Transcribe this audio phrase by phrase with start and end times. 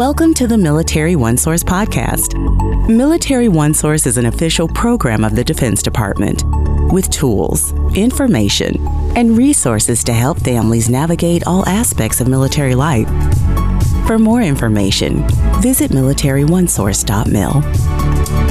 [0.00, 2.32] Welcome to the Military One Source podcast.
[2.88, 6.42] Military One Source is an official program of the Defense Department
[6.90, 8.82] with tools, information,
[9.14, 13.10] and resources to help families navigate all aspects of military life.
[14.06, 15.28] For more information,
[15.60, 18.49] visit militaryonesource.mil.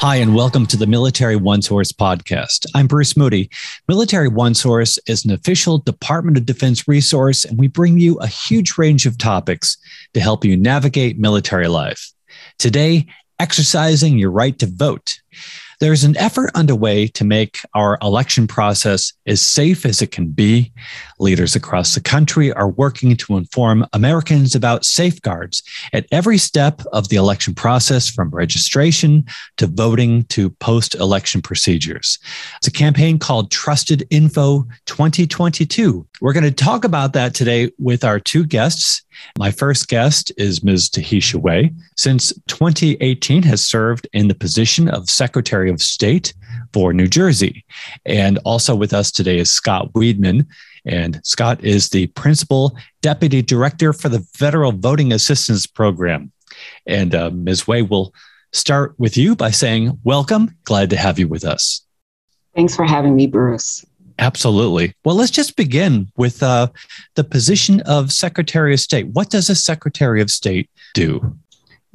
[0.00, 2.66] Hi, and welcome to the Military One Source podcast.
[2.72, 3.50] I'm Bruce Moody.
[3.88, 8.28] Military One Source is an official Department of Defense resource, and we bring you a
[8.28, 9.76] huge range of topics
[10.14, 12.12] to help you navigate military life.
[12.60, 13.08] Today,
[13.40, 15.18] exercising your right to vote.
[15.80, 20.72] There's an effort underway to make our election process as safe as it can be.
[21.20, 27.08] Leaders across the country are working to inform Americans about safeguards at every step of
[27.08, 29.24] the election process, from registration
[29.56, 32.18] to voting to post election procedures.
[32.56, 36.06] It's a campaign called Trusted Info 2022.
[36.20, 39.02] We're going to talk about that today with our two guests.
[39.36, 40.90] My first guest is Ms.
[40.90, 41.72] Tahesha Way.
[41.96, 46.34] Since 2018, has served in the position of Secretary of State
[46.72, 47.64] for New Jersey.
[48.04, 50.46] And also with us today is Scott Wiedmann.
[50.84, 56.32] And Scott is the Principal Deputy Director for the Federal Voting Assistance Program.
[56.86, 57.66] And uh, Ms.
[57.66, 58.14] Way will
[58.52, 60.56] start with you by saying, Welcome.
[60.64, 61.82] Glad to have you with us.
[62.54, 63.84] Thanks for having me, Bruce.
[64.18, 64.94] Absolutely.
[65.04, 66.68] Well, let's just begin with uh,
[67.14, 69.06] the position of Secretary of State.
[69.08, 71.36] What does a Secretary of State do?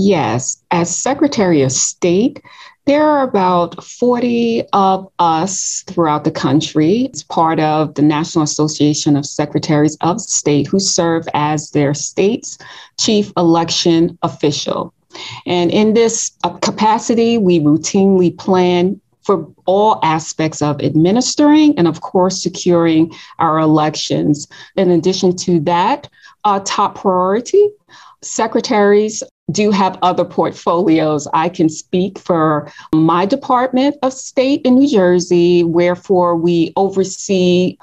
[0.00, 2.40] Yes, as Secretary of State,
[2.86, 7.06] there are about 40 of us throughout the country.
[7.06, 12.58] It's part of the National Association of Secretaries of State who serve as their state's
[12.96, 14.94] chief election official.
[15.46, 22.02] And in this uh, capacity, we routinely plan for all aspects of administering and, of
[22.02, 24.46] course, securing our elections.
[24.76, 26.08] In addition to that,
[26.44, 27.70] uh, top priority
[28.22, 31.26] secretaries do have other portfolios.
[31.32, 37.78] I can speak for my Department of State in New Jersey, wherefore we oversee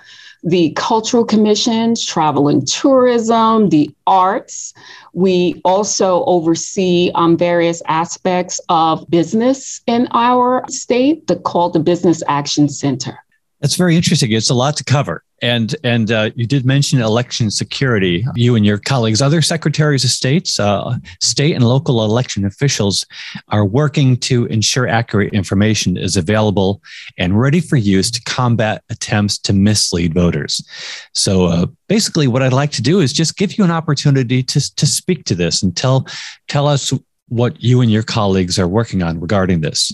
[0.45, 4.75] the cultural commissions, travel and tourism, the arts.
[5.13, 12.21] We also oversee um, various aspects of business in our state, the, called the Business
[12.27, 13.24] Action Center.
[13.61, 14.31] That's very interesting.
[14.31, 15.23] It's a lot to cover.
[15.41, 18.25] And and uh, you did mention election security.
[18.35, 23.05] You and your colleagues, other secretaries of states, uh, state and local election officials,
[23.49, 26.81] are working to ensure accurate information is available
[27.17, 30.65] and ready for use to combat attempts to mislead voters.
[31.13, 34.75] So uh, basically, what I'd like to do is just give you an opportunity to
[34.75, 36.07] to speak to this and tell
[36.47, 36.93] tell us
[37.27, 39.91] what you and your colleagues are working on regarding this.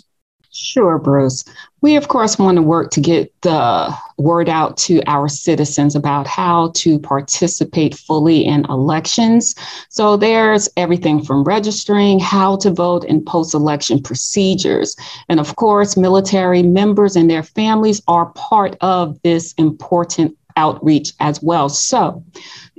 [0.54, 1.46] Sure, Bruce.
[1.80, 6.28] We, of course, want to work to get the word out to our citizens about
[6.28, 9.56] how to participate fully in elections.
[9.88, 14.96] So there's everything from registering, how to vote, and post election procedures.
[15.30, 21.42] And of course, military members and their families are part of this important outreach as
[21.42, 21.68] well.
[21.70, 22.24] So,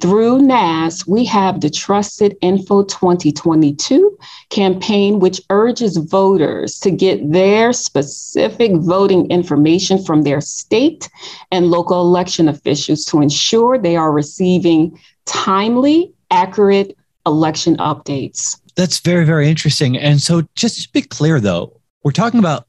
[0.00, 4.18] through NASS, we have the Trusted Info 2022
[4.50, 11.08] campaign, which urges voters to get their specific voting information from their state
[11.50, 18.60] and local election officials to ensure they are receiving timely, accurate election updates.
[18.76, 19.98] That's very, very interesting.
[19.98, 22.66] And so, just to be clear, though, we're talking about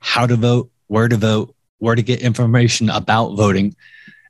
[0.00, 3.74] how to vote, where to vote, where to get information about voting.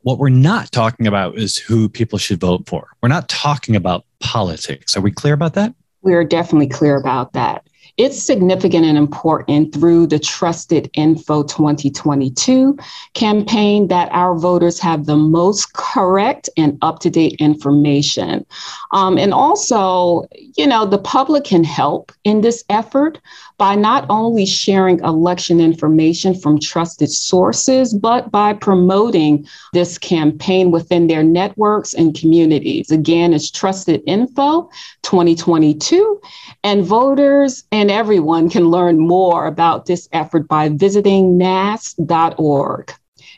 [0.06, 2.90] What we're not talking about is who people should vote for.
[3.02, 4.96] We're not talking about politics.
[4.96, 5.74] Are we clear about that?
[6.02, 7.66] We are definitely clear about that.
[7.96, 12.76] It's significant and important through the Trusted Info 2022
[13.14, 18.44] campaign that our voters have the most correct and up to date information.
[18.92, 20.26] Um, and also,
[20.56, 23.18] you know, the public can help in this effort
[23.58, 31.06] by not only sharing election information from trusted sources, but by promoting this campaign within
[31.06, 32.90] their networks and communities.
[32.90, 34.68] Again, it's Trusted Info
[35.02, 36.20] 2022.
[36.62, 42.92] And voters and everyone can learn more about this effort by visiting nass.org.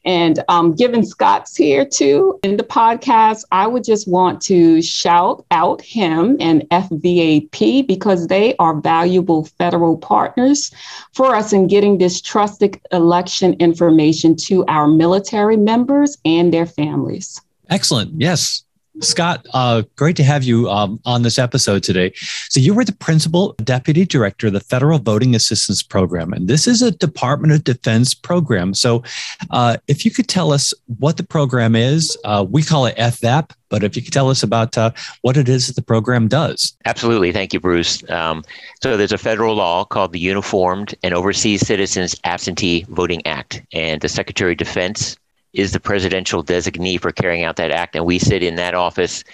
[0.04, 5.44] And um, given Scott's here too in the podcast, I would just want to shout
[5.50, 10.72] out him and FVAP because they are valuable federal partners
[11.12, 17.40] for us in getting this trusted election information to our military members and their families.
[17.68, 18.18] Excellent.
[18.20, 18.64] Yes.
[19.00, 22.12] Scott, uh, great to have you um, on this episode today.
[22.48, 26.66] So, you were the principal deputy director of the Federal Voting Assistance Program, and this
[26.66, 28.74] is a Department of Defense program.
[28.74, 29.02] So,
[29.50, 33.50] uh, if you could tell us what the program is, uh, we call it FVAP,
[33.68, 34.90] but if you could tell us about uh,
[35.22, 36.76] what it is that the program does.
[36.84, 37.32] Absolutely.
[37.32, 38.08] Thank you, Bruce.
[38.10, 38.44] Um,
[38.82, 44.00] so, there's a federal law called the Uniformed and Overseas Citizens Absentee Voting Act, and
[44.00, 45.16] the Secretary of Defense
[45.52, 49.24] is the presidential designee for carrying out that act, and we sit in that office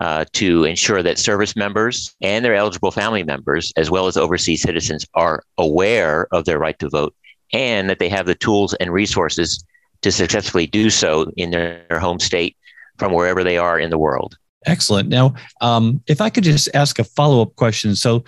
[0.00, 4.62] uh, to ensure that service members and their eligible family members, as well as overseas
[4.62, 7.14] citizens, are aware of their right to vote
[7.52, 9.62] and that they have the tools and resources
[10.00, 12.56] to successfully do so in their, their home state
[12.98, 14.36] from wherever they are in the world.
[14.66, 15.08] Excellent.
[15.08, 17.96] Now, um, if I could just ask a follow up question.
[17.96, 18.24] So,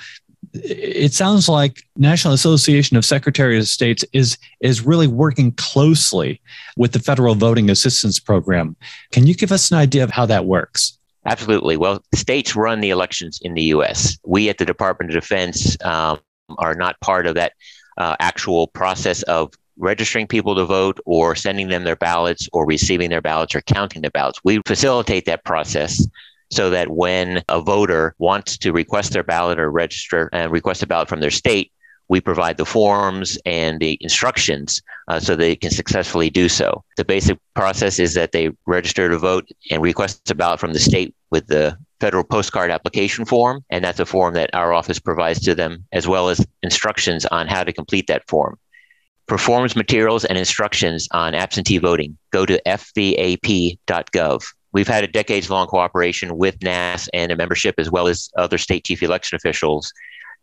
[0.54, 6.40] it sounds like National Association of Secretaries of States is is really working closely
[6.76, 8.76] with the federal voting assistance program.
[9.10, 10.98] Can you give us an idea of how that works?
[11.26, 11.76] Absolutely.
[11.76, 14.18] Well, states run the elections in the U.S.
[14.24, 16.20] We at the Department of Defense um,
[16.58, 17.52] are not part of that
[17.96, 23.10] uh, actual process of registering people to vote or sending them their ballots or receiving
[23.10, 24.38] their ballots or counting their ballots.
[24.44, 26.06] We facilitate that process
[26.54, 30.86] so that when a voter wants to request their ballot or register and request a
[30.86, 31.72] ballot from their state,
[32.08, 36.84] we provide the forms and the instructions uh, so they can successfully do so.
[36.96, 40.78] The basic process is that they register to vote and request a ballot from the
[40.78, 43.64] state with the federal postcard application form.
[43.70, 47.46] And that's a form that our office provides to them, as well as instructions on
[47.46, 48.58] how to complete that form.
[49.26, 52.18] Performs materials and instructions on absentee voting.
[52.30, 54.44] Go to fvap.gov.
[54.74, 58.58] We've had a decades long cooperation with NASS and a membership, as well as other
[58.58, 59.92] state chief election officials,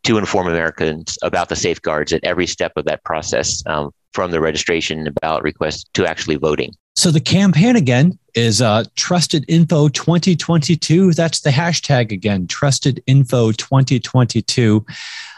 [0.03, 4.39] to inform Americans about the safeguards at every step of that process, um, from the
[4.39, 6.73] registration and ballot request to actually voting.
[6.95, 11.13] So the campaign again is uh, Trusted Info 2022.
[11.13, 14.85] That's the hashtag again, Trusted Info 2022.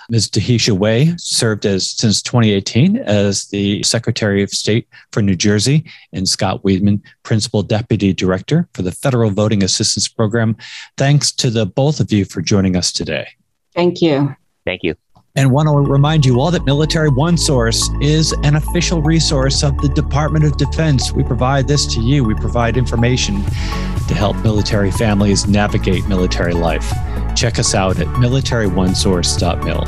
[0.10, 0.30] Ms.
[0.30, 6.28] Tahesha Way served as since 2018 as the Secretary of State for New Jersey, and
[6.28, 10.56] Scott Wiedmann, Principal Deputy Director for the Federal Voting Assistance Program.
[10.98, 13.28] Thanks to the both of you for joining us today.
[13.76, 14.36] Thank you.
[14.66, 14.96] Thank you.
[15.36, 19.76] And want to remind you all that Military One Source is an official resource of
[19.80, 21.12] the Department of Defense.
[21.12, 22.24] We provide this to you.
[22.24, 26.88] We provide information to help military families navigate military life.
[27.36, 29.86] Check us out at militaryonesource.mil.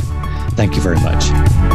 [0.56, 1.75] Thank you very much.